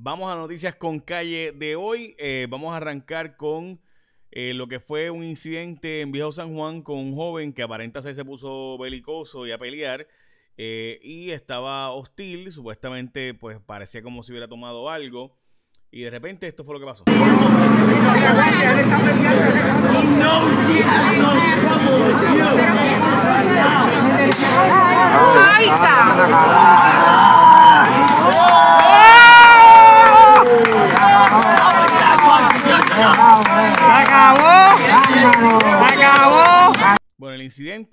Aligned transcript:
Vamos 0.00 0.32
a 0.32 0.36
noticias 0.36 0.76
con 0.76 1.00
calle 1.00 1.50
de 1.50 1.74
hoy. 1.74 2.14
Eh, 2.20 2.46
vamos 2.48 2.72
a 2.72 2.76
arrancar 2.76 3.36
con 3.36 3.80
eh, 4.30 4.54
lo 4.54 4.68
que 4.68 4.78
fue 4.78 5.10
un 5.10 5.24
incidente 5.24 6.02
en 6.02 6.12
Viejo 6.12 6.30
San 6.30 6.54
Juan 6.54 6.82
con 6.82 6.98
un 6.98 7.16
joven 7.16 7.52
que 7.52 7.64
aparenta 7.64 8.00
ser 8.00 8.14
se 8.14 8.24
puso 8.24 8.78
belicoso 8.78 9.44
y 9.44 9.50
a 9.50 9.58
pelear 9.58 10.06
eh, 10.56 11.00
y 11.02 11.30
estaba 11.30 11.90
hostil. 11.90 12.52
Supuestamente, 12.52 13.34
pues 13.34 13.58
parecía 13.58 14.00
como 14.00 14.22
si 14.22 14.30
hubiera 14.30 14.46
tomado 14.46 14.88
algo. 14.88 15.36
Y 15.90 16.02
de 16.02 16.10
repente 16.10 16.46
esto 16.46 16.64
fue 16.64 16.74
lo 16.74 16.80
que 16.80 16.86
pasó. 16.86 17.02
Bueno, 21.08 21.27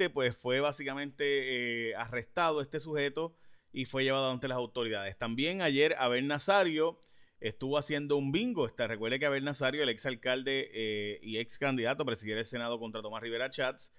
pues 0.10 0.36
fue 0.36 0.60
básicamente 0.60 1.90
eh, 1.90 1.96
arrestado 1.96 2.62
este 2.62 2.80
sujeto 2.80 3.36
y 3.72 3.86
fue 3.86 4.04
llevado 4.04 4.32
ante 4.32 4.48
las 4.48 4.58
autoridades. 4.58 5.18
También 5.18 5.62
ayer 5.62 5.96
Abel 5.98 6.28
Nazario 6.28 7.00
estuvo 7.40 7.78
haciendo 7.78 8.18
un 8.18 8.32
bingo. 8.32 8.68
Está, 8.68 8.88
recuerde 8.88 9.20
que 9.20 9.26
Abel 9.26 9.44
Nazario, 9.44 9.84
el 9.84 9.90
exalcalde 9.90 10.70
eh, 10.74 11.20
y 11.22 11.38
ex 11.38 11.58
candidato 11.58 12.04
a 12.04 12.06
presidir 12.06 12.38
el 12.38 12.46
Senado 12.46 12.80
contra 12.80 13.02
Tomás 13.02 13.22
Rivera 13.22 13.50
Chats, 13.50 13.92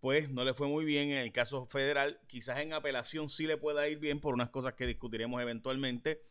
pues 0.00 0.30
no 0.30 0.44
le 0.44 0.54
fue 0.54 0.68
muy 0.68 0.84
bien 0.84 1.10
en 1.10 1.18
el 1.18 1.32
caso 1.32 1.66
federal. 1.66 2.20
Quizás 2.26 2.58
en 2.60 2.72
apelación 2.72 3.28
sí 3.28 3.46
le 3.46 3.56
pueda 3.56 3.88
ir 3.88 3.98
bien 3.98 4.20
por 4.20 4.34
unas 4.34 4.50
cosas 4.50 4.74
que 4.74 4.86
discutiremos 4.86 5.40
eventualmente. 5.40 6.22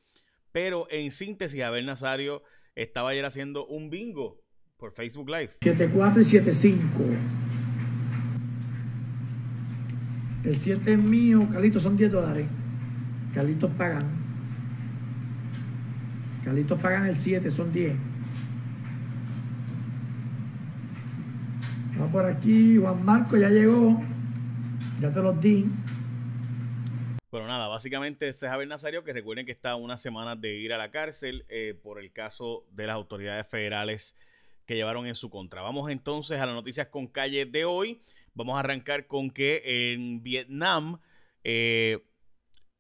Pero 0.52 0.88
en 0.92 1.12
síntesis, 1.12 1.62
Abel 1.62 1.86
Nazario 1.86 2.44
estaba 2.76 3.10
ayer 3.10 3.26
haciendo 3.26 3.66
un 3.66 3.90
bingo 3.90 4.44
por 4.78 4.94
Facebook 4.94 5.30
Live. 5.30 5.58
74 5.62 6.22
y 6.22 6.26
75. 6.26 7.63
El 10.44 10.58
7 10.58 10.94
es 10.94 11.00
mío, 11.00 11.48
Carlitos 11.52 11.84
son 11.84 11.96
10 11.96 12.12
dólares. 12.12 12.48
Carlitos 13.34 13.72
pagan. 13.72 14.06
Carlitos 16.44 16.80
pagan 16.82 17.06
el 17.06 17.16
7, 17.16 17.50
son 17.50 17.72
10. 17.72 17.96
Va 22.00 22.08
por 22.08 22.26
aquí, 22.26 22.78
Juan 22.78 23.06
Marco 23.06 23.38
ya 23.38 23.50
llegó. 23.50 24.02
Ya 25.00 25.12
te 25.12 25.22
los 25.22 25.40
di. 25.40 25.66
Bueno, 27.32 27.48
nada, 27.48 27.68
básicamente 27.68 28.28
este 28.28 28.46
es 28.46 28.52
Javier 28.52 28.68
Nazario, 28.68 29.04
que 29.04 29.14
recuerden 29.14 29.46
que 29.46 29.54
está 29.54 29.72
a 29.72 29.76
unas 29.76 30.02
semanas 30.02 30.40
de 30.40 30.56
ir 30.56 30.74
a 30.74 30.78
la 30.78 30.92
cárcel 30.92 31.46
eh, 31.48 31.74
por 31.82 32.00
el 32.00 32.12
caso 32.12 32.66
de 32.72 32.86
las 32.88 32.96
autoridades 32.96 33.48
federales 33.48 34.16
que 34.66 34.76
llevaron 34.76 35.08
en 35.08 35.16
su 35.16 35.30
contra. 35.30 35.62
Vamos 35.62 35.90
entonces 35.90 36.40
a 36.40 36.46
las 36.46 36.56
noticias 36.56 36.88
con 36.88 37.08
calle 37.08 37.46
de 37.46 37.66
hoy. 37.66 38.02
Vamos 38.36 38.56
a 38.58 38.62
arrancar 38.62 39.06
con 39.06 39.30
que 39.30 39.62
en 39.94 40.24
Vietnam 40.24 41.00
eh, 41.44 42.00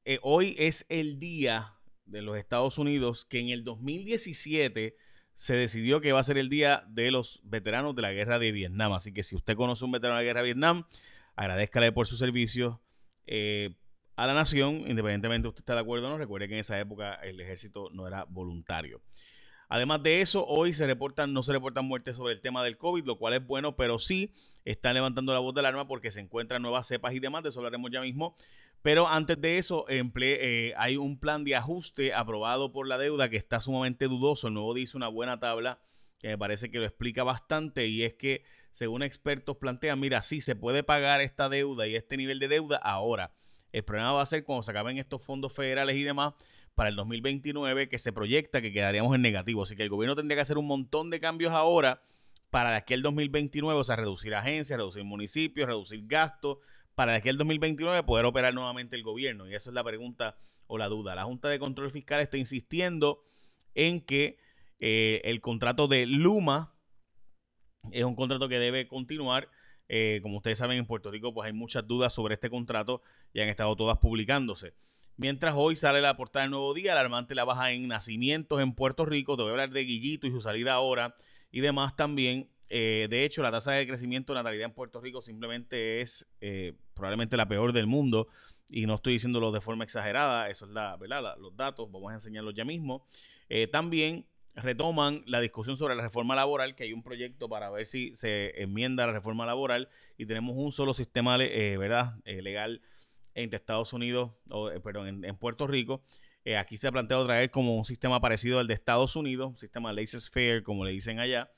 eh, 0.06 0.20
hoy 0.23 0.56
es 0.58 0.86
el 0.90 1.20
día 1.20 1.76
de 2.06 2.22
los 2.22 2.38
Estados 2.38 2.78
Unidos 2.78 3.26
que 3.26 3.40
en 3.40 3.50
el 3.50 3.64
2017 3.64 4.96
se 5.36 5.54
decidió 5.56 6.02
que 6.02 6.12
va 6.12 6.20
a 6.20 6.24
ser 6.24 6.38
el 6.38 6.50
día 6.50 6.84
de 6.90 7.12
los 7.12 7.40
veteranos 7.44 7.96
de 7.96 8.02
la 8.02 8.12
guerra 8.12 8.40
de 8.40 8.52
Vietnam. 8.52 8.94
Así 8.94 9.14
que 9.14 9.22
si 9.22 9.36
usted 9.36 9.56
conoce 9.56 9.86
un 9.86 9.92
veterano 9.92 10.18
de 10.18 10.24
la 10.24 10.26
guerra 10.26 10.42
de 10.42 10.46
Vietnam, 10.46 10.86
agradezcale 11.36 11.92
por 11.92 12.08
su 12.08 12.18
servicio 12.18 12.81
eh, 13.26 13.76
a 14.16 14.28
la 14.28 14.34
nación, 14.34 14.84
independientemente 14.88 15.44
de 15.44 15.50
usted 15.50 15.62
esté 15.62 15.74
de 15.74 15.80
acuerdo 15.80 16.08
o 16.08 16.09
no. 16.09 16.18
Recuerde 16.18 16.48
que 16.48 16.56
en 16.56 16.59
esa 16.62 16.80
época 16.80 17.16
el 17.16 17.40
ejército 17.40 17.90
no 17.92 18.08
era 18.08 18.26
voluntario. 18.26 19.02
Además 19.73 20.03
de 20.03 20.21
eso, 20.21 20.45
hoy 20.45 20.71
se 20.75 20.85
reportan, 20.85 21.33
no 21.33 21.41
se 21.41 21.52
reportan 21.52 21.85
muertes 21.85 22.16
sobre 22.16 22.31
el 22.31 22.41
tema 22.41 22.63
del 22.63 22.77
COVID, 22.77 23.05
lo 23.07 23.17
cual 23.17 23.33
es 23.33 23.43
bueno, 23.43 23.75
pero 23.75 23.97
sí 23.97 24.31
están 24.66 24.93
levantando 24.93 25.33
la 25.33 25.39
voz 25.39 25.55
de 25.55 25.61
alarma 25.61 25.88
porque 25.88 26.11
se 26.11 26.19
encuentran 26.19 26.61
nuevas 26.61 26.85
cepas 26.85 27.16
y 27.16 27.19
demás, 27.19 27.41
de 27.41 27.50
eso 27.50 27.57
hablaremos 27.57 27.89
ya 27.89 28.00
mismo. 28.00 28.38
Pero 28.83 29.07
antes 29.07 29.41
de 29.41 29.57
eso, 29.57 29.88
eh, 29.89 30.73
hay 30.78 30.95
un 30.95 31.19
plan 31.19 31.44
de 31.44 31.56
ajuste 31.56 32.13
aprobado 32.13 32.72
por 32.72 32.88
la 32.88 33.00
deuda 33.00 33.31
que 33.31 33.38
está 33.38 33.59
sumamente 33.62 34.06
dudoso. 34.06 34.47
El 34.47 34.53
nuevo 34.53 34.75
dice 34.75 34.95
una 34.95 35.07
buena 35.07 35.39
tabla 35.39 35.79
que 36.19 36.28
me 36.28 36.38
parece 36.38 36.69
que 36.69 36.78
lo 36.78 36.85
explica 36.85 37.23
bastante 37.23 37.88
y 37.88 38.03
es 38.03 38.13
que, 38.13 38.44
según 38.69 39.01
expertos 39.01 39.57
plantean, 39.57 40.00
mira, 40.00 40.22
sí 40.22 40.39
se 40.41 40.56
puede 40.56 40.83
pagar 40.83 41.19
esta 41.19 41.50
deuda 41.50 41.88
y 41.88 41.95
este 41.95 42.16
nivel 42.16 42.38
de 42.38 42.47
deuda 42.47 42.78
ahora. 42.78 43.33
El 43.72 43.83
problema 43.83 44.12
va 44.12 44.22
a 44.22 44.28
ser 44.28 44.44
cuando 44.44 44.62
se 44.62 44.69
acaben 44.69 45.00
estos 45.00 45.23
fondos 45.23 45.51
federales 45.51 45.95
y 45.95 46.03
demás, 46.03 46.35
para 46.75 46.89
el 46.89 46.95
2029 46.95 47.89
que 47.89 48.00
se 48.00 48.11
proyecta 48.13 48.61
que 48.61 48.72
quedaríamos 48.72 49.13
en 49.16 49.22
negativo. 49.22 49.63
Así 49.63 49.75
que 49.75 49.84
el 49.84 49.89
gobierno 49.89 50.16
tendría 50.16 50.38
que 50.38 50.41
hacer 50.41 50.57
un 50.57 50.67
montón 50.67 51.09
de 51.09 51.19
cambios 51.19 51.53
ahora 51.53 52.01
para 52.50 52.72
de 52.72 52.75
aquí 52.78 52.94
al 52.94 53.01
2029, 53.01 53.79
o 53.79 53.84
sea, 53.84 53.95
reducir 53.95 54.35
agencias, 54.35 54.78
reducir 54.78 55.03
municipios, 55.03 55.67
reducir 55.67 56.06
gastos, 56.06 56.59
para 56.95 57.13
de 57.13 57.17
aquí 57.19 57.29
al 57.29 57.38
2029 57.38 58.03
poder 58.03 58.25
operar 58.25 58.53
nuevamente 58.53 58.95
el 58.95 59.03
gobierno. 59.03 59.47
Y 59.47 59.56
esa 59.56 59.69
es 59.69 59.73
la 59.73 59.83
pregunta 59.83 60.35
o 60.67 60.78
la 60.78 60.88
duda. 60.88 61.16
La 61.16 61.23
Junta 61.23 61.50
de 61.50 61.59
Control 61.59 61.91
Fiscal 61.91 62.22
está 62.22 62.38
insistiendo 62.38 63.23
en 63.73 64.01
que 64.01 64.38
eh, 64.79 65.22
el 65.23 65.41
contrato 65.41 65.88
de 65.88 66.06
Luma 66.06 66.73
es 67.91 68.03
un 68.03 68.16
contrato 68.16 68.47
que 68.47 68.59
debe 68.59 68.88
continuar. 68.88 69.50
Eh, 69.89 70.19
como 70.22 70.38
ustedes 70.38 70.57
saben, 70.57 70.78
en 70.78 70.85
Puerto 70.85 71.12
Rico 71.12 71.33
pues 71.33 71.47
hay 71.47 71.53
muchas 71.53 71.85
dudas 71.85 72.13
sobre 72.13 72.35
este 72.35 72.50
contrato 72.50 73.01
y 73.33 73.41
han 73.41 73.50
estado 73.50 73.75
todas 73.75 73.97
publicándose. 73.97 74.73
Mientras 75.16 75.53
hoy 75.56 75.75
sale 75.75 76.01
la 76.01 76.18
portada 76.18 76.44
del 76.44 76.51
Nuevo 76.51 76.74
Día, 76.74 76.94
alarmante 76.94 77.35
la 77.35 77.44
baja 77.44 77.72
en 77.72 77.88
nacimientos 77.88 78.59
en 78.62 78.74
Puerto 78.74 79.06
Rico. 79.06 79.35
Te 79.38 79.44
voy 79.44 79.50
a 79.50 79.51
hablar 79.51 79.69
de 79.69 79.84
Guillito 79.84 80.25
y 80.25 80.31
su 80.31 80.41
salida 80.41 80.74
ahora 80.74 81.16
y 81.51 81.62
demás 81.62 81.96
también. 81.96 82.50
Eh, 82.68 83.07
de 83.12 83.24
hecho, 83.24 83.44
la 83.44 83.51
tasa 83.51 83.74
de 83.74 83.85
crecimiento 83.85 84.34
de 84.34 84.40
natalidad 84.40 84.66
en 84.66 84.74
Puerto 84.74 85.00
Rico 85.00 85.22
simplemente 85.22 86.01
es 86.01 86.28
eh, 86.41 86.74
probablemente 86.96 87.38
la 87.38 87.47
peor 87.47 87.74
del 87.74 87.85
mundo. 87.85 88.28
Y 88.69 88.88
no 88.88 88.96
estoy 88.96 89.13
diciéndolo 89.13 89.51
de 89.51 89.62
forma 89.62 89.84
exagerada, 89.84 90.50
eso 90.50 90.66
es 90.66 90.72
la, 90.72 90.97
¿verdad? 90.97 91.38
los 91.38 91.56
datos, 91.56 91.91
vamos 91.91 92.12
a 92.12 92.16
enseñarlos 92.16 92.56
ya 92.56 92.66
mismo. 92.66 93.06
Eh, 93.50 93.68
también 93.68 94.25
retoman 94.56 95.22
la 95.28 95.41
discusión 95.41 95.78
sobre 95.78 95.95
la 95.95 96.01
reforma 96.01 96.34
laboral, 96.34 96.74
que 96.74 96.85
hay 96.85 96.94
un 96.94 97.03
proyecto 97.03 97.47
para 97.47 97.69
ver 97.69 97.85
si 97.85 98.16
se 98.16 98.59
enmienda 98.59 99.06
la 99.06 99.13
reforma 99.13 99.45
laboral 99.45 99.90
y 100.18 100.25
tenemos 100.25 100.56
un 100.57 100.72
solo 100.72 100.95
sistema 100.95 101.38
¿verdad? 101.38 102.16
legal 102.25 102.81
entre 103.35 103.57
Estados 103.57 103.94
Unidos, 103.94 104.31
o, 104.49 104.69
eh, 104.69 104.79
perdón, 104.79 105.25
en, 105.25 105.35
Puerto 105.38 105.67
Rico. 105.67 106.03
Eh, 106.45 106.57
aquí 106.57 106.77
se 106.77 106.88
ha 106.88 106.91
planteado 106.91 107.25
traer 107.25 107.49
como 107.51 107.75
un 107.75 107.85
sistema 107.85 108.19
parecido 108.19 108.59
al 108.59 108.67
de 108.67 108.73
Estados 108.73 109.16
Unidos, 109.16 109.49
un 109.51 109.57
sistema 109.57 109.94
laissez-faire, 109.94 110.63
como 110.63 110.85
le 110.85 110.91
dicen 110.91 111.19
allá, 111.19 111.51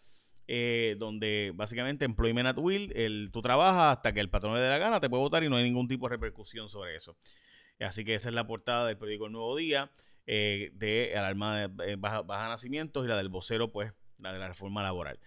eh, 0.48 0.96
donde 1.00 1.52
básicamente 1.56 2.06
employment 2.06 2.48
at 2.48 2.58
will, 2.58 2.92
el, 2.96 3.30
tú 3.34 3.42
trabajas 3.42 3.98
hasta 3.98 4.14
que 4.14 4.20
el 4.20 4.30
patrón 4.30 4.54
le 4.54 4.62
dé 4.62 4.70
la 4.70 4.78
gana, 4.78 5.00
te 5.00 5.10
puede 5.10 5.22
votar 5.22 5.44
y 5.44 5.50
no 5.50 5.56
hay 5.58 5.64
ningún 5.64 5.88
tipo 5.88 6.08
de 6.08 6.16
repercusión 6.16 6.70
sobre 6.70 6.96
eso. 6.96 7.18
Así 7.80 8.06
que 8.06 8.16
esa 8.16 8.30
es 8.30 8.36
la 8.36 8.48
portada 8.48 8.88
del 8.88 8.98
periódico 8.98 9.26
El 9.26 9.34
Nuevo 9.34 9.56
Día, 9.56 9.92
de 10.26 11.14
alarma 11.16 11.68
de 11.68 11.96
baja, 11.98 12.22
baja, 12.22 12.48
nacimientos 12.48 13.06
y 13.06 13.08
la 13.10 13.18
del 13.18 13.30
vocero, 13.30 13.72
pues, 13.72 13.92
la 14.18 14.32
de 14.32 14.40
la 14.40 14.48
reforma 14.48 14.82
laboral. 14.82 15.20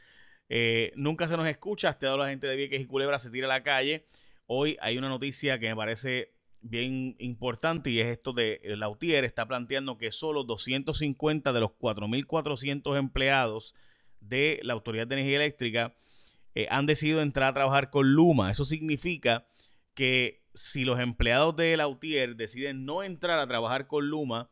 nunca 0.95 1.29
se 1.29 1.37
nos 1.37 1.47
escucha, 1.47 1.91
hasta 1.91 2.17
la 2.17 2.29
gente 2.29 2.47
de 2.47 2.57
Vieques 2.57 2.81
y 2.81 2.87
Culebra 2.87 3.19
se 3.19 3.31
tira 3.31 3.47
a 3.47 3.49
la 3.49 3.63
calle. 3.63 4.07
Hoy 4.47 4.79
hay 4.81 4.97
una 4.97 5.11
noticia 5.11 5.59
que 5.59 5.69
me 5.69 5.77
parece 5.77 6.38
bien 6.61 7.17
importante 7.19 7.91
y 7.91 8.01
es 8.01 8.07
esto 8.07 8.33
de 8.33 8.61
eh, 8.63 8.77
Lautier 8.77 9.25
está 9.25 9.47
planteando 9.47 9.97
que 9.99 10.13
solo 10.13 10.45
250 10.45 11.53
de 11.53 11.61
los 11.61 11.71
4.400 11.71 12.99
empleados 12.99 13.75
de 14.21 14.61
la 14.63 14.73
Autoridad 14.73 15.07
de 15.07 15.17
Energía 15.17 15.37
Eléctrica 15.37 15.95
eh, 16.55 16.67
han 16.71 16.87
decidido 16.87 17.23
entrar 17.23 17.51
a 17.51 17.55
trabajar 17.55 17.91
con 17.91 18.13
Luma. 18.13 18.51
Eso 18.51 18.65
significa 18.65 19.47
que 19.95 20.45
si 20.55 20.85
los 20.85 20.99
empleados 20.99 21.55
de 21.57 21.77
Lautier 21.77 22.37
deciden 22.37 22.85
no 22.85 23.03
entrar 23.03 23.39
a 23.39 23.47
trabajar 23.47 23.87
con 23.87 24.09
Luma, 24.09 24.51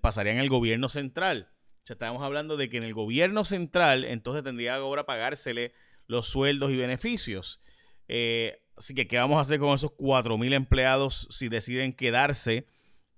pasarían 0.00 0.38
al 0.38 0.48
gobierno 0.48 0.88
central. 0.88 1.48
Ya 1.86 1.94
estamos 1.94 2.22
hablando 2.22 2.56
de 2.56 2.68
que 2.68 2.76
en 2.76 2.84
el 2.84 2.92
gobierno 2.92 3.44
central 3.44 4.04
entonces 4.04 4.44
tendría 4.44 4.74
ahora 4.74 5.06
pagársele 5.06 5.72
los 6.06 6.26
sueldos 6.26 6.70
y 6.70 6.76
beneficios. 6.76 7.60
Eh, 8.08 8.62
Así 8.80 8.94
que, 8.94 9.06
¿qué 9.06 9.18
vamos 9.18 9.36
a 9.36 9.42
hacer 9.42 9.60
con 9.60 9.74
esos 9.74 9.90
4.000 9.98 10.54
empleados 10.54 11.28
si 11.28 11.50
deciden 11.50 11.92
quedarse 11.92 12.66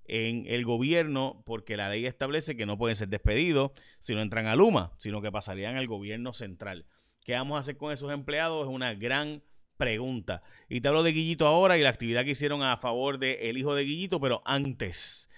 en 0.07 0.45
el 0.49 0.65
gobierno? 0.65 1.45
Porque 1.47 1.77
la 1.77 1.89
ley 1.89 2.05
establece 2.05 2.57
que 2.57 2.67
no 2.67 2.77
pueden 2.77 2.97
ser 2.97 3.07
despedidos 3.11 3.71
si 4.01 4.13
no 4.13 4.23
entran 4.23 4.47
a 4.47 4.57
Luma, 4.57 4.93
sino 4.99 5.23
que 5.23 5.31
pasarían 5.31 5.77
al 5.77 5.87
gobierno 5.87 6.33
central. 6.33 6.85
¿Qué 7.25 7.35
vamos 7.35 7.55
a 7.57 7.61
hacer 7.61 7.77
con 7.77 7.93
esos 7.93 8.13
empleados? 8.13 8.67
Es 8.67 8.75
una 8.75 8.93
gran 8.95 9.45
pregunta. 9.77 10.43
Y 10.69 10.81
te 10.81 10.89
hablo 10.89 11.05
de 11.05 11.13
Guillito 11.13 11.47
ahora 11.47 11.79
y 11.79 11.83
la 11.83 11.91
actividad 11.91 12.25
que 12.25 12.33
hicieron 12.33 12.65
a 12.65 12.77
favor 12.79 13.21
del 13.21 13.57
hijo 13.57 13.77
de 13.77 13.85
Guillito, 13.85 14.19
pero 14.19 14.43
antes, 14.45 15.29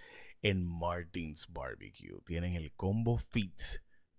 en 0.41 0.65
Martins 0.67 1.49
Barbecue, 1.51 2.19
tienen 2.25 2.55
el 2.55 2.73
combo 2.73 3.19
fit. 3.19 3.61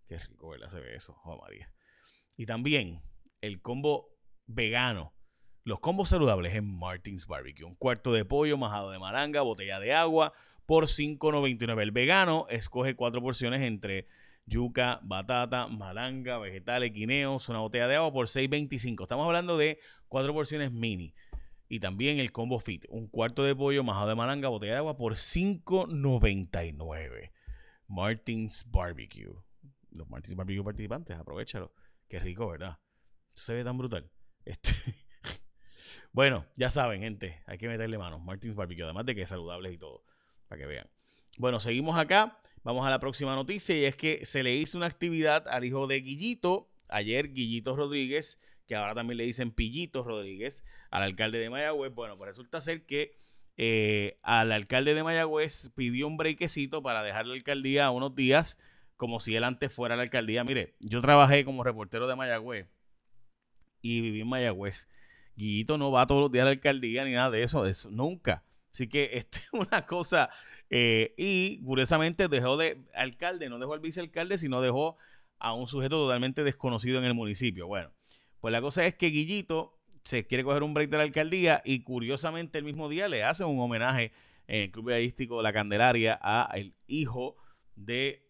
Qué 0.07 0.19
rico, 0.19 0.49
¿verdad? 0.49 0.69
Se 0.69 0.79
ve 0.79 0.97
eso, 0.97 1.19
oh 1.23 1.41
María. 1.41 1.73
Y 2.37 2.45
también 2.45 3.01
el 3.41 3.59
combo 3.59 4.15
vegano 4.45 5.14
los 5.65 5.79
combos 5.79 6.09
saludables 6.09 6.53
en 6.53 6.77
Martins 6.77 7.25
Barbecue. 7.25 7.65
Un 7.65 7.75
cuarto 7.75 8.13
de 8.13 8.23
pollo, 8.23 8.55
majado 8.55 8.91
de 8.91 8.99
maranga, 8.99 9.41
botella 9.41 9.79
de 9.79 9.93
agua, 9.93 10.31
por 10.67 10.85
5.99. 10.85 11.81
El 11.81 11.91
vegano 11.91 12.45
escoge 12.49 12.95
cuatro 12.95 13.19
porciones 13.19 13.63
entre 13.63 14.07
yuca, 14.45 14.99
batata, 15.01 15.65
malanga, 15.67 16.37
vegetales, 16.37 16.93
guineos, 16.93 17.49
una 17.49 17.57
botella 17.59 17.87
de 17.87 17.95
agua 17.95 18.13
por 18.13 18.27
6.25. 18.27 19.01
Estamos 19.01 19.25
hablando 19.25 19.57
de 19.57 19.79
cuatro 20.07 20.35
porciones 20.35 20.71
mini. 20.71 21.15
Y 21.67 21.79
también 21.79 22.19
el 22.19 22.31
combo 22.31 22.59
fit, 22.59 22.85
un 22.89 23.07
cuarto 23.07 23.43
de 23.43 23.55
pollo, 23.55 23.83
majado 23.83 24.09
de 24.09 24.15
malanga, 24.15 24.49
botella 24.49 24.73
de 24.73 24.77
agua 24.77 24.97
por 24.97 25.13
5.99. 25.13 27.31
Martins 27.87 28.69
Barbecue. 28.69 29.33
Los 29.89 30.07
Martins 30.11 30.35
Barbecue 30.35 30.63
participantes, 30.63 31.17
aprovechalo. 31.17 31.73
Qué 32.07 32.19
rico, 32.19 32.47
¿verdad? 32.47 32.77
Se 33.33 33.55
ve 33.55 33.63
tan 33.63 33.79
brutal. 33.79 34.11
Este. 34.45 34.75
Bueno, 36.15 36.45
ya 36.55 36.69
saben, 36.69 37.01
gente, 37.01 37.41
hay 37.45 37.57
que 37.57 37.67
meterle 37.67 37.97
manos. 37.97 38.23
Martins 38.23 38.55
Barbecue, 38.55 38.85
además 38.85 39.05
de 39.05 39.15
que 39.15 39.23
es 39.23 39.29
saludable 39.29 39.69
y 39.73 39.77
todo, 39.77 40.01
para 40.47 40.61
que 40.61 40.65
vean. 40.65 40.87
Bueno, 41.37 41.59
seguimos 41.59 41.97
acá. 41.97 42.39
Vamos 42.63 42.87
a 42.87 42.89
la 42.89 42.99
próxima 42.99 43.35
noticia 43.35 43.77
y 43.77 43.83
es 43.83 43.97
que 43.97 44.25
se 44.25 44.41
le 44.41 44.55
hizo 44.55 44.77
una 44.77 44.85
actividad 44.85 45.45
al 45.49 45.65
hijo 45.65 45.87
de 45.87 45.99
Guillito. 45.99 46.69
Ayer 46.87 47.33
Guillito 47.33 47.75
Rodríguez, 47.75 48.41
que 48.65 48.77
ahora 48.77 48.95
también 48.95 49.17
le 49.17 49.25
dicen 49.25 49.51
Pillito 49.51 50.05
Rodríguez, 50.05 50.63
al 50.89 51.03
alcalde 51.03 51.37
de 51.37 51.49
Mayagüez. 51.49 51.93
Bueno, 51.93 52.17
pues 52.17 52.29
resulta 52.29 52.61
ser 52.61 52.85
que 52.85 53.17
eh, 53.57 54.17
al 54.23 54.53
alcalde 54.53 54.93
de 54.93 55.03
Mayagüez 55.03 55.69
pidió 55.75 56.07
un 56.07 56.15
brequecito 56.15 56.81
para 56.81 57.03
dejar 57.03 57.25
la 57.25 57.33
alcaldía 57.33 57.91
unos 57.91 58.15
días 58.15 58.57
como 58.95 59.19
si 59.19 59.35
él 59.35 59.43
antes 59.43 59.73
fuera 59.73 59.97
la 59.97 60.03
alcaldía. 60.03 60.45
Mire, 60.45 60.75
yo 60.79 61.01
trabajé 61.01 61.43
como 61.43 61.61
reportero 61.65 62.07
de 62.07 62.15
Mayagüez 62.15 62.67
y 63.81 63.99
viví 63.99 64.21
en 64.21 64.29
Mayagüez. 64.29 64.87
Guillito 65.35 65.77
no 65.77 65.91
va 65.91 66.07
todos 66.07 66.21
los 66.21 66.31
días 66.31 66.43
a 66.43 66.45
la 66.45 66.51
alcaldía 66.51 67.05
ni 67.05 67.11
nada 67.11 67.29
de 67.31 67.43
eso, 67.43 67.65
eso 67.65 67.89
nunca. 67.91 68.43
Así 68.71 68.87
que 68.87 69.09
esta 69.13 69.39
es 69.39 69.53
una 69.53 69.85
cosa. 69.85 70.29
Eh, 70.69 71.13
y 71.17 71.61
curiosamente 71.63 72.27
dejó 72.27 72.57
de 72.57 72.85
alcalde, 72.93 73.49
no 73.49 73.59
dejó 73.59 73.73
al 73.73 73.79
vicealcalde, 73.79 74.37
sino 74.37 74.61
dejó 74.61 74.97
a 75.39 75.53
un 75.53 75.67
sujeto 75.67 75.97
totalmente 76.05 76.43
desconocido 76.43 76.97
en 76.99 77.05
el 77.05 77.13
municipio. 77.13 77.67
Bueno, 77.67 77.91
pues 78.39 78.51
la 78.51 78.61
cosa 78.61 78.85
es 78.85 78.95
que 78.95 79.07
Guillito 79.07 79.77
se 80.03 80.27
quiere 80.27 80.43
coger 80.43 80.63
un 80.63 80.73
break 80.73 80.89
de 80.89 80.97
la 80.97 81.03
alcaldía 81.03 81.61
y 81.65 81.83
curiosamente 81.83 82.57
el 82.57 82.63
mismo 82.63 82.89
día 82.89 83.07
le 83.07 83.23
hace 83.23 83.43
un 83.43 83.59
homenaje 83.59 84.11
en 84.47 84.63
el 84.63 84.71
Club 84.71 84.85
Periodístico 84.85 85.41
La 85.41 85.53
Candelaria 85.53 86.19
a 86.21 86.49
el 86.53 86.75
hijo 86.87 87.37
de 87.75 88.24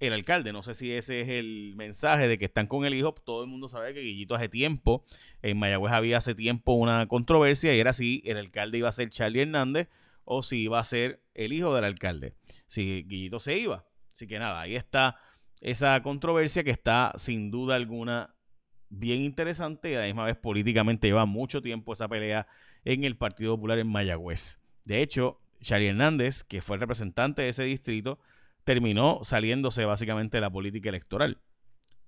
el 0.00 0.12
alcalde. 0.12 0.52
No 0.52 0.62
sé 0.62 0.74
si 0.74 0.92
ese 0.92 1.20
es 1.20 1.28
el 1.28 1.74
mensaje 1.76 2.28
de 2.28 2.38
que 2.38 2.44
están 2.44 2.66
con 2.66 2.84
el 2.84 2.94
hijo. 2.94 3.12
Todo 3.12 3.42
el 3.42 3.48
mundo 3.48 3.68
sabe 3.68 3.94
que 3.94 4.00
Guillito 4.00 4.34
hace 4.34 4.48
tiempo, 4.48 5.04
en 5.42 5.58
Mayagüez 5.58 5.92
había 5.92 6.18
hace 6.18 6.34
tiempo 6.34 6.72
una 6.72 7.06
controversia 7.08 7.74
y 7.74 7.80
era 7.80 7.92
si 7.92 8.22
el 8.24 8.36
alcalde 8.36 8.78
iba 8.78 8.88
a 8.88 8.92
ser 8.92 9.10
Charlie 9.10 9.42
Hernández 9.42 9.88
o 10.24 10.42
si 10.42 10.62
iba 10.62 10.78
a 10.78 10.84
ser 10.84 11.22
el 11.34 11.52
hijo 11.52 11.74
del 11.74 11.84
alcalde. 11.84 12.34
Si 12.66 13.04
Guillito 13.04 13.40
se 13.40 13.58
iba. 13.58 13.84
Así 14.12 14.26
que 14.26 14.38
nada, 14.38 14.60
ahí 14.60 14.76
está 14.76 15.16
esa 15.60 16.00
controversia 16.02 16.64
que 16.64 16.70
está 16.70 17.12
sin 17.16 17.50
duda 17.50 17.74
alguna 17.74 18.34
bien 18.90 19.22
interesante 19.22 19.90
y 19.90 19.94
a 19.94 20.00
la 20.00 20.06
misma 20.06 20.24
vez 20.24 20.36
políticamente 20.36 21.08
lleva 21.08 21.26
mucho 21.26 21.60
tiempo 21.60 21.92
esa 21.92 22.08
pelea 22.08 22.46
en 22.84 23.04
el 23.04 23.16
Partido 23.16 23.56
Popular 23.56 23.78
en 23.78 23.88
Mayagüez. 23.88 24.58
De 24.84 25.02
hecho, 25.02 25.40
Charlie 25.60 25.88
Hernández, 25.88 26.44
que 26.44 26.62
fue 26.62 26.76
el 26.76 26.80
representante 26.80 27.42
de 27.42 27.50
ese 27.50 27.64
distrito, 27.64 28.18
terminó 28.68 29.20
saliéndose 29.24 29.86
básicamente 29.86 30.36
de 30.36 30.42
la 30.42 30.50
política 30.50 30.90
electoral 30.90 31.40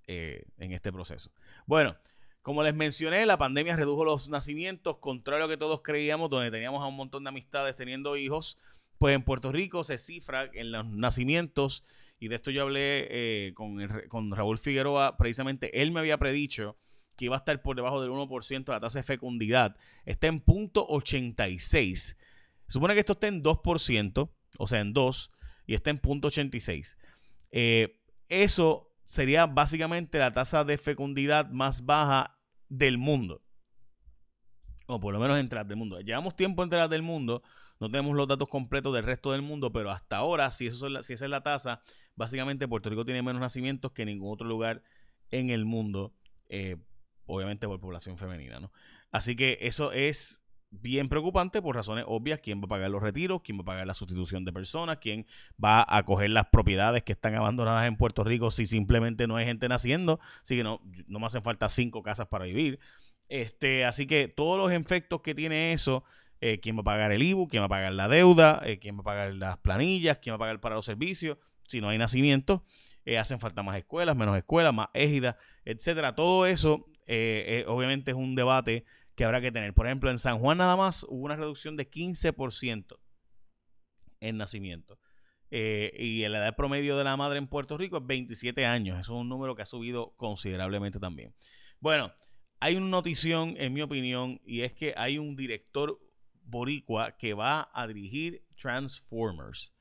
eh, 0.06 0.44
en 0.58 0.72
este 0.72 0.92
proceso. 0.92 1.32
Bueno, 1.64 1.96
como 2.42 2.62
les 2.62 2.74
mencioné, 2.74 3.24
la 3.24 3.38
pandemia 3.38 3.76
redujo 3.76 4.04
los 4.04 4.28
nacimientos, 4.28 4.98
contrario 4.98 5.44
a 5.44 5.46
lo 5.46 5.50
que 5.50 5.56
todos 5.56 5.80
creíamos, 5.82 6.28
donde 6.28 6.50
teníamos 6.50 6.82
a 6.82 6.86
un 6.86 6.96
montón 6.96 7.24
de 7.24 7.30
amistades 7.30 7.76
teniendo 7.76 8.14
hijos, 8.14 8.58
pues 8.98 9.14
en 9.14 9.22
Puerto 9.22 9.50
Rico 9.50 9.84
se 9.84 9.96
cifra 9.96 10.50
en 10.52 10.70
los 10.70 10.84
nacimientos, 10.84 11.82
y 12.18 12.28
de 12.28 12.34
esto 12.34 12.50
yo 12.50 12.60
hablé 12.60 13.08
eh, 13.08 13.54
con, 13.54 13.78
con 14.08 14.30
Raúl 14.30 14.58
Figueroa, 14.58 15.16
precisamente 15.16 15.80
él 15.80 15.92
me 15.92 16.00
había 16.00 16.18
predicho 16.18 16.76
que 17.16 17.24
iba 17.24 17.36
a 17.36 17.38
estar 17.38 17.62
por 17.62 17.74
debajo 17.74 18.02
del 18.02 18.10
1% 18.10 18.64
de 18.66 18.72
la 18.72 18.80
tasa 18.80 18.98
de 18.98 19.04
fecundidad, 19.04 19.78
está 20.04 20.26
en 20.26 20.40
punto 20.40 20.86
86. 20.86 22.18
Supone 22.68 22.92
que 22.92 23.00
esto 23.00 23.14
esté 23.14 23.28
en 23.28 23.42
2%, 23.42 24.30
o 24.58 24.66
sea, 24.66 24.80
en 24.80 24.92
2, 24.92 25.30
y 25.70 25.75
está 25.75 25.90
en 25.90 25.99
punto 25.99 26.26
86. 26.26 26.99
Eh, 27.52 28.02
eso 28.28 28.90
sería 29.05 29.46
básicamente 29.46 30.19
la 30.19 30.32
tasa 30.32 30.64
de 30.64 30.78
fecundidad 30.78 31.49
más 31.50 31.87
baja 31.87 32.37
del 32.69 32.99
mundo. 32.99 33.40
O 34.88 34.99
por 34.99 35.14
lo 35.14 35.20
menos 35.20 35.38
entre 35.38 35.62
del 35.62 35.76
mundo. 35.76 36.00
Llevamos 36.00 36.34
tiempo 36.34 36.64
entre 36.64 36.81
las 36.81 36.90
del 36.90 37.02
mundo. 37.02 37.44
No 37.78 37.88
tenemos 37.88 38.17
los 38.17 38.26
datos 38.26 38.49
completos 38.49 38.93
del 38.93 39.05
resto 39.05 39.31
del 39.31 39.43
mundo, 39.43 39.72
pero 39.72 39.93
hasta 39.93 40.17
ahora, 40.17 40.50
si, 40.50 40.67
eso 40.67 40.88
si 41.05 41.12
esa 41.12 41.25
es 41.26 41.31
la 41.31 41.44
tasa, 41.44 41.82
básicamente 42.17 42.67
Puerto 42.67 42.90
Rico 42.90 43.05
tiene 43.05 43.22
menos 43.22 43.40
nacimientos 43.40 43.93
que 43.93 44.05
ningún 44.05 44.32
otro 44.32 44.49
lugar 44.49 44.82
en 45.31 45.50
el 45.50 45.64
mundo, 45.64 46.12
eh, 46.49 46.78
obviamente 47.26 47.69
por 47.69 47.78
población 47.78 48.19
femenina. 48.19 48.58
¿no? 48.58 48.72
Así 49.12 49.37
que 49.37 49.56
eso 49.61 49.93
es 49.93 50.43
bien 50.70 51.08
preocupante 51.08 51.61
por 51.61 51.75
razones 51.76 52.05
obvias. 52.06 52.40
¿Quién 52.40 52.61
va 52.61 52.64
a 52.67 52.69
pagar 52.69 52.90
los 52.90 53.02
retiros? 53.02 53.43
¿Quién 53.43 53.58
va 53.58 53.62
a 53.62 53.67
pagar 53.67 53.87
la 53.87 53.94
sustitución 53.94 54.44
de 54.44 54.52
personas? 54.52 54.99
¿Quién 54.99 55.26
va 55.62 55.84
a 55.88 56.02
coger 56.05 56.31
las 56.31 56.46
propiedades 56.46 57.02
que 57.02 57.12
están 57.12 57.34
abandonadas 57.34 57.87
en 57.87 57.96
Puerto 57.96 58.25
Rico 58.25 58.50
si 58.50 58.67
simplemente 58.67 59.26
no 59.26 59.37
hay 59.37 59.44
gente 59.44 59.69
naciendo? 59.69 60.20
Así 60.43 60.56
que 60.56 60.64
no, 60.64 60.81
no 61.06 61.19
me 61.19 61.26
hacen 61.26 61.43
falta 61.43 61.69
cinco 61.69 62.02
casas 62.02 62.28
para 62.28 62.44
vivir. 62.44 62.78
Este, 63.31 63.84
así 63.84 64.06
que 64.06 64.26
todos 64.26 64.58
los 64.58 64.72
efectos 64.72 65.20
que 65.22 65.37
tiene 65.37 65.72
eso, 65.72 66.02
eh, 66.40 66.58
quién 66.58 66.76
va 66.76 66.81
a 66.81 66.84
pagar 66.84 67.12
el 67.12 67.22
IBU, 67.22 67.46
quién 67.46 67.62
va 67.62 67.67
a 67.67 67.69
pagar 67.69 67.93
la 67.93 68.08
deuda, 68.08 68.61
eh, 68.64 68.78
quién 68.81 68.96
va 68.96 69.00
a 69.02 69.05
pagar 69.05 69.34
las 69.34 69.56
planillas, 69.58 70.19
quién 70.19 70.32
va 70.32 70.37
a 70.37 70.38
pagar 70.40 70.61
para 70.61 70.75
los 70.75 70.84
servicios, 70.84 71.38
si 71.69 71.81
no 71.81 71.88
hay 71.88 71.99
nacimiento, 71.99 72.64
eh, 73.05 73.19
hacen 73.19 73.38
falta 73.38 73.62
más 73.62 73.76
escuelas, 73.76 74.17
menos 74.17 74.37
escuelas, 74.37 74.75
más 74.75 74.88
égidas, 74.94 75.37
etcétera. 75.64 76.14
Todo 76.14 76.44
eso 76.44 76.87
obviamente 77.67 78.12
es 78.12 78.17
un 78.17 78.37
debate 78.37 78.84
que 79.20 79.26
habrá 79.26 79.43
que 79.43 79.52
tener. 79.52 79.75
Por 79.75 79.84
ejemplo, 79.84 80.11
en 80.11 80.19
San 80.19 80.38
Juan 80.38 80.56
nada 80.56 80.78
más 80.78 81.05
hubo 81.06 81.26
una 81.26 81.37
reducción 81.37 81.76
de 81.76 81.90
15% 81.90 82.99
en 84.20 84.38
nacimiento. 84.38 84.99
Eh, 85.50 85.93
y 85.99 86.26
la 86.26 86.38
edad 86.38 86.56
promedio 86.56 86.96
de 86.96 87.05
la 87.05 87.19
madre 87.19 87.37
en 87.37 87.46
Puerto 87.46 87.76
Rico 87.76 87.99
es 87.99 88.06
27 88.06 88.64
años. 88.64 88.99
Eso 88.99 89.12
es 89.12 89.20
un 89.20 89.28
número 89.28 89.55
que 89.55 89.61
ha 89.61 89.67
subido 89.67 90.14
considerablemente 90.17 90.99
también. 90.99 91.34
Bueno, 91.81 92.14
hay 92.61 92.76
una 92.76 92.87
notición, 92.87 93.56
en 93.58 93.75
mi 93.75 93.82
opinión, 93.82 94.40
y 94.43 94.62
es 94.62 94.72
que 94.72 94.94
hay 94.96 95.19
un 95.19 95.37
director 95.37 96.00
boricua 96.43 97.19
que 97.19 97.34
va 97.34 97.69
a 97.75 97.87
dirigir 97.87 98.43
Transformers. 98.56 99.75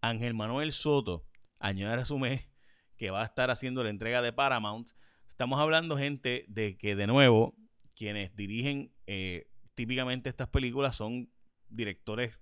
Ángel 0.00 0.32
Manuel 0.32 0.72
Soto, 0.72 1.26
añadir 1.58 1.98
a 1.98 2.06
su 2.06 2.18
mes, 2.18 2.48
que 2.96 3.10
va 3.10 3.20
a 3.20 3.26
estar 3.26 3.50
haciendo 3.50 3.84
la 3.84 3.90
entrega 3.90 4.22
de 4.22 4.32
Paramount. 4.32 4.92
Estamos 5.26 5.60
hablando, 5.60 5.98
gente, 5.98 6.46
de 6.48 6.78
que 6.78 6.96
de 6.96 7.06
nuevo 7.06 7.54
quienes 7.98 8.34
dirigen 8.36 8.92
eh, 9.06 9.50
típicamente 9.74 10.28
estas 10.28 10.48
películas 10.48 10.94
son 10.94 11.30
directores 11.68 12.38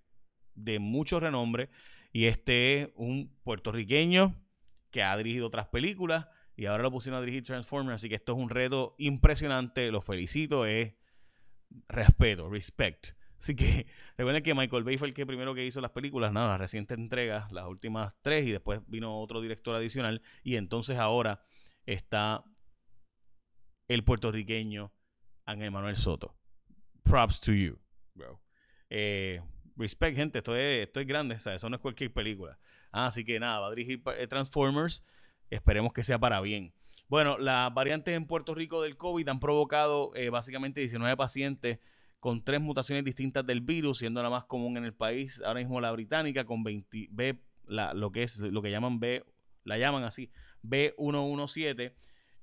de 0.55 0.79
mucho 0.79 1.19
renombre 1.19 1.71
y 2.13 2.27
este 2.27 2.83
es 2.83 2.89
un 2.95 3.35
puertorriqueño 3.43 4.35
que 4.91 5.03
ha 5.03 5.17
dirigido 5.17 5.47
otras 5.47 5.69
películas 5.69 6.27
y 6.57 6.67
ahora 6.67 6.83
lo 6.83 6.91
pusieron 6.91 7.19
a 7.19 7.25
dirigir 7.25 7.45
Transformers, 7.45 7.97
así 7.97 8.09
que 8.09 8.15
esto 8.15 8.33
es 8.33 8.39
un 8.39 8.51
reto 8.51 8.95
impresionante, 8.99 9.91
lo 9.91 10.01
felicito, 10.03 10.67
es 10.67 10.95
respeto, 11.89 12.49
respect. 12.49 13.09
Así 13.39 13.55
que 13.55 13.87
recuerden 14.17 14.43
que 14.43 14.55
Michael 14.55 14.85
Bay 14.85 14.97
fue 14.99 15.09
el 15.09 15.15
que 15.15 15.27
primero 15.27 15.55
que 15.55 15.67
hizo 15.67 15.81
las 15.81 15.91
películas, 15.91 16.33
nada, 16.33 16.49
las 16.49 16.61
recientes 16.61 16.97
entregas, 16.97 17.53
las 17.53 17.67
últimas 17.67 18.15
tres, 18.23 18.47
y 18.47 18.53
después 18.53 18.81
vino 18.87 19.21
otro 19.21 19.43
director 19.43 19.75
adicional, 19.75 20.23
y 20.43 20.57
entonces 20.57 20.99
ahora 20.99 21.43
está 21.85 22.45
el 23.89 24.05
puertorriqueño 24.05 24.93
Ángel 25.47 25.71
Manuel 25.71 25.97
Soto. 25.97 26.37
Props 27.03 27.41
to 27.41 27.53
you, 27.53 27.79
bro. 28.15 28.41
Eh, 28.91 29.41
respect, 29.77 30.17
gente, 30.17 30.39
esto 30.39 30.57
es, 30.57 30.87
esto 30.87 31.01
es 31.01 31.07
grande, 31.07 31.37
o 31.37 31.51
eso 31.51 31.71
no 31.71 31.77
es 31.77 31.83
cualquier 31.83 32.13
película. 32.13 32.59
Ah, 32.91 33.07
así 33.07 33.25
que 33.25 33.39
nada, 33.39 33.61
va 33.61 33.69
a 33.69 33.71
dirigir 33.71 34.03
eh, 34.19 34.27
Transformers. 34.27 35.05
Esperemos 35.49 35.93
que 35.93 36.03
sea 36.03 36.19
para 36.19 36.41
bien. 36.41 36.75
Bueno, 37.09 37.39
las 37.39 37.73
variantes 37.73 38.17
en 38.17 38.27
Puerto 38.27 38.55
Rico 38.55 38.83
del 38.83 38.97
COVID 38.97 39.29
han 39.29 39.39
provocado 39.39 40.11
eh, 40.17 40.29
básicamente 40.31 40.81
19 40.81 41.17
pacientes 41.17 41.79
con 42.19 42.43
tres 42.43 42.61
mutaciones 42.61 43.05
distintas 43.05 43.47
del 43.47 43.61
virus, 43.61 43.99
siendo 43.99 44.21
la 44.23 44.31
más 44.31 44.45
común 44.47 44.77
en 44.77 44.85
el 44.85 44.95
país 44.95 45.41
ahora 45.45 45.61
mismo 45.61 45.81
la 45.81 45.93
británica 45.93 46.45
con 46.45 46.65
20 46.65 47.09
B, 47.13 47.41
lo 47.67 48.11
que 48.11 48.25
es 48.25 48.39
lo 48.39 48.63
que 48.63 48.73
llaman 48.73 48.99
B, 48.99 49.25
la 49.63 49.79
llaman 49.79 50.03
así, 50.03 50.33
B117 50.65 51.95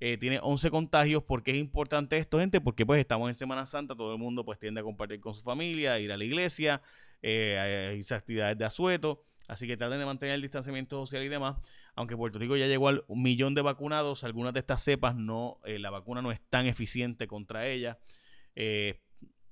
eh, 0.05 0.17
tiene 0.17 0.37
11 0.43 0.69
contagios. 0.69 1.23
¿Por 1.23 1.43
qué 1.43 1.51
es 1.51 1.57
importante 1.57 2.17
esto, 2.17 2.37
gente? 2.37 2.59
Porque 2.59 2.85
pues 2.85 2.99
estamos 2.99 3.29
en 3.29 3.35
Semana 3.35 3.65
Santa, 3.65 3.95
todo 3.95 4.11
el 4.11 4.19
mundo 4.19 4.43
pues 4.43 4.59
tiende 4.59 4.81
a 4.81 4.83
compartir 4.83 5.21
con 5.21 5.33
su 5.33 5.43
familia, 5.43 5.97
ir 5.97 6.11
a 6.11 6.17
la 6.17 6.25
iglesia, 6.25 6.81
eh, 7.21 7.93
hay 7.93 8.13
actividades 8.13 8.57
de 8.57 8.65
asueto. 8.65 9.23
Así 9.47 9.65
que 9.65 9.77
traten 9.77 9.99
de 9.99 10.05
mantener 10.05 10.35
el 10.35 10.41
distanciamiento 10.41 10.97
social 10.97 11.23
y 11.23 11.29
demás. 11.29 11.55
Aunque 11.95 12.17
Puerto 12.17 12.37
Rico 12.37 12.57
ya 12.57 12.67
llegó 12.67 12.89
al 12.89 13.05
millón 13.07 13.55
de 13.55 13.61
vacunados, 13.61 14.25
algunas 14.25 14.51
de 14.53 14.59
estas 14.59 14.83
cepas 14.83 15.15
no, 15.15 15.61
eh, 15.63 15.79
la 15.79 15.89
vacuna 15.89 16.21
no 16.21 16.33
es 16.33 16.41
tan 16.49 16.67
eficiente 16.67 17.25
contra 17.25 17.65
ella. 17.67 17.97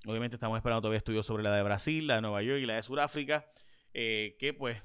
obviamente 0.06 0.36
estamos 0.36 0.58
esperando 0.58 0.82
todavía 0.82 0.98
estudios 0.98 1.24
sobre 1.24 1.44
la 1.44 1.56
de 1.56 1.62
Brasil, 1.62 2.06
la 2.06 2.16
de 2.16 2.20
Nueva 2.20 2.42
York 2.42 2.60
y 2.60 2.66
la 2.66 2.74
de 2.74 2.82
Sudáfrica. 2.82 3.46
eh, 3.94 4.36
que 4.38 4.52
pues 4.52 4.82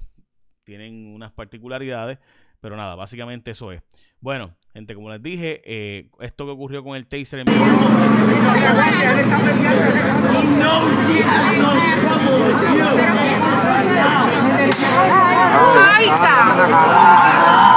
tienen 0.64 1.14
unas 1.14 1.32
particularidades, 1.32 2.18
pero 2.60 2.76
nada, 2.76 2.94
básicamente 2.94 3.50
eso 3.52 3.72
es. 3.72 3.82
Bueno, 4.20 4.56
gente, 4.72 4.94
como 4.94 5.10
les 5.10 5.22
dije, 5.22 5.60
eh, 5.64 6.08
esto 6.20 6.44
que 6.46 6.52
ocurrió 6.52 6.82
con 6.84 6.96
el 6.96 7.06
taser 7.06 7.40
en 7.40 7.48
Esto, 7.48 7.56
eh, 17.60 17.67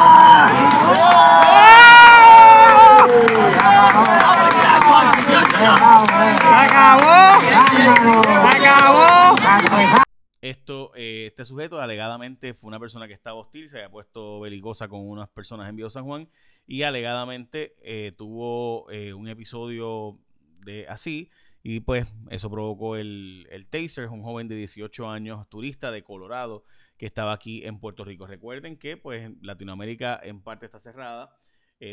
este 11.41 11.49
sujeto 11.49 11.81
alegadamente 11.81 12.53
fue 12.53 12.67
una 12.67 12.79
persona 12.79 13.07
que 13.07 13.13
estaba 13.13 13.39
hostil, 13.39 13.67
se 13.67 13.77
había 13.77 13.89
puesto 13.89 14.39
belicosa 14.41 14.87
con 14.87 15.09
unas 15.09 15.27
personas 15.29 15.67
en 15.67 15.75
Viejo 15.75 15.89
San 15.89 16.05
Juan 16.05 16.29
y 16.67 16.83
alegadamente 16.83 17.75
eh, 17.81 18.11
tuvo 18.15 18.87
eh, 18.91 19.13
un 19.13 19.27
episodio 19.27 20.19
de 20.59 20.87
así 20.87 21.31
y 21.63 21.79
pues 21.79 22.05
eso 22.29 22.51
provocó 22.51 22.95
el, 22.95 23.47
el 23.49 23.65
taser, 23.65 24.09
un 24.09 24.21
joven 24.21 24.47
de 24.49 24.55
18 24.55 25.09
años, 25.09 25.49
turista 25.49 25.89
de 25.89 26.03
Colorado, 26.03 26.63
que 26.97 27.07
estaba 27.07 27.33
aquí 27.33 27.65
en 27.65 27.79
Puerto 27.79 28.05
Rico. 28.05 28.27
Recuerden 28.27 28.77
que 28.77 28.95
pues 28.95 29.31
Latinoamérica 29.41 30.19
en 30.21 30.43
parte 30.43 30.67
está 30.67 30.79
cerrada, 30.79 31.35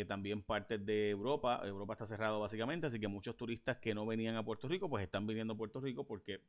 también 0.07 0.43
parte 0.43 0.77
de 0.77 1.09
Europa, 1.09 1.59
Europa 1.65 1.93
está 1.93 2.05
cerrado 2.05 2.39
básicamente, 2.39 2.85
así 2.85 2.99
que 2.99 3.07
muchos 3.07 3.35
turistas 3.35 3.77
que 3.77 3.95
no 3.95 4.05
venían 4.05 4.35
a 4.35 4.45
Puerto 4.45 4.67
Rico 4.67 4.87
pues 4.87 5.03
están 5.03 5.25
viniendo 5.25 5.55
a 5.55 5.57
Puerto 5.57 5.81
Rico 5.81 6.05
porque 6.05 6.43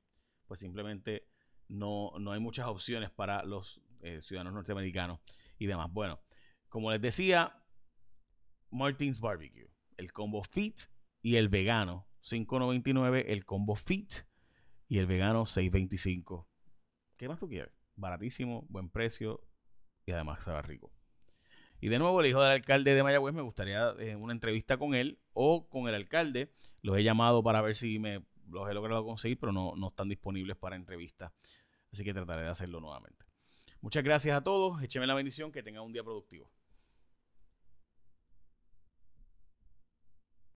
pues 0.47 0.61
simplemente 0.61 1.30
no, 1.71 2.13
no 2.19 2.33
hay 2.33 2.41
muchas 2.41 2.67
opciones 2.67 3.11
para 3.11 3.45
los 3.45 3.81
eh, 4.03 4.21
ciudadanos 4.21 4.53
norteamericanos 4.53 5.21
y 5.59 5.67
demás. 5.67 5.91
Bueno, 5.93 6.21
como 6.69 6.91
les 6.91 7.01
decía, 7.01 7.63
Martins 8.71 9.21
Barbecue, 9.21 9.71
el 9.97 10.13
combo 10.13 10.43
fit 10.43 10.81
y 11.23 11.37
el 11.37 11.49
vegano, 11.49 12.07
5.99, 12.23 13.25
el 13.29 13.45
combo 13.45 13.77
fit 13.77 14.13
y 14.89 14.99
el 14.99 15.07
vegano 15.07 15.45
6.25. 15.45 16.47
¿Qué 17.17 17.29
más 17.29 17.39
tú 17.39 17.49
quieres? 17.49 17.73
Baratísimo, 17.95 18.67
buen 18.69 18.91
precio 18.91 19.47
y 20.07 20.13
además 20.13 20.43
sabe 20.43 20.63
rico. 20.63 20.93
Y 21.81 21.89
de 21.89 21.99
nuevo, 21.99 22.21
el 22.21 22.27
hijo 22.27 22.43
del 22.43 22.53
alcalde 22.53 22.95
de 22.95 23.03
Mayagüez, 23.03 23.35
me 23.35 23.43
gustaría 23.43 23.95
eh, 23.99 24.17
una 24.17 24.33
entrevista 24.33 24.77
con 24.77 24.95
él 24.95 25.19
o 25.33 25.69
con 25.69 25.89
el 25.89 25.95
alcalde. 25.95 26.53
Los 26.83 26.99
he 26.99 27.03
llamado 27.03 27.43
para 27.43 27.63
ver 27.63 27.75
si 27.75 27.99
me 27.99 28.23
los 28.51 28.69
he 28.69 28.75
logrado 28.75 29.05
conseguir, 29.05 29.39
pero 29.39 29.53
no, 29.53 29.75
no 29.77 29.89
están 29.89 30.09
disponibles 30.09 30.57
para 30.57 30.77
entrevista. 30.77 31.33
Así 31.93 32.05
que 32.05 32.15
trataré 32.15 32.43
de 32.43 32.49
hacerlo 32.49 32.81
nuevamente. 32.81 33.25
Muchas 33.81 34.05
gracias 34.05 34.37
a 34.37 34.43
todos. 34.43 34.83
Écheme 34.83 35.07
la 35.07 35.15
bendición. 35.15 35.53
Que 35.53 35.63
tengan 35.63 35.83
un 35.83 35.93
día 35.93 36.03
productivo. 36.03 36.51